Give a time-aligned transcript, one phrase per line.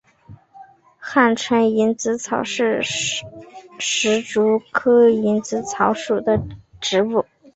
[0.97, 3.23] 汉城蝇子草是石
[4.23, 6.41] 竹科蝇子草属的
[6.79, 7.23] 植物。